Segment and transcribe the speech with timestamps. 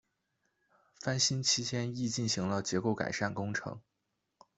[0.99, 3.79] 翻新期间亦进行了结构改善工程。